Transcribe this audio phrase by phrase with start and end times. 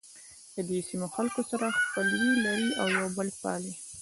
[0.55, 3.73] ددې سیمو خلک سره خپلوي لري او یو بل پالي.